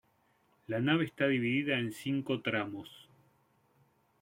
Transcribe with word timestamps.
La 0.65 0.79
nave 0.79 1.05
está 1.05 1.27
dividida 1.27 1.77
en 1.77 1.91
cinco 1.93 2.41
tramos. 2.41 3.07